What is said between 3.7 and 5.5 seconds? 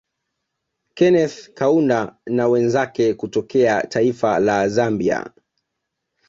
taifa La Zambia